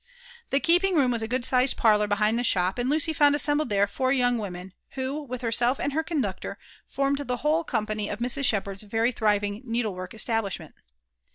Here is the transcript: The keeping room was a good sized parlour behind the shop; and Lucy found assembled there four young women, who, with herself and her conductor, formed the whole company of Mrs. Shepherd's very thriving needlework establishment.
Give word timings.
The 0.49 0.59
keeping 0.59 0.95
room 0.95 1.11
was 1.11 1.21
a 1.21 1.27
good 1.27 1.45
sized 1.45 1.77
parlour 1.77 2.07
behind 2.07 2.39
the 2.39 2.43
shop; 2.43 2.79
and 2.79 2.89
Lucy 2.89 3.13
found 3.13 3.35
assembled 3.35 3.69
there 3.69 3.85
four 3.85 4.11
young 4.11 4.39
women, 4.39 4.73
who, 4.95 5.21
with 5.21 5.41
herself 5.43 5.79
and 5.79 5.93
her 5.93 6.01
conductor, 6.01 6.57
formed 6.87 7.19
the 7.19 7.37
whole 7.37 7.63
company 7.63 8.09
of 8.09 8.17
Mrs. 8.17 8.45
Shepherd's 8.45 8.81
very 8.81 9.11
thriving 9.11 9.61
needlework 9.63 10.15
establishment. 10.15 10.73